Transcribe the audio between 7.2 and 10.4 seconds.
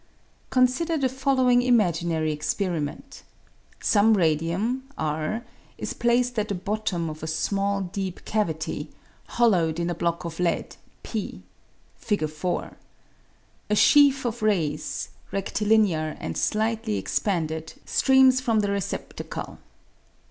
a small deep cavity, hollowed in a block of